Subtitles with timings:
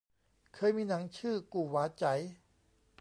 [0.53, 2.13] เคยมีหนังชื่อกู่หว่าไจ๋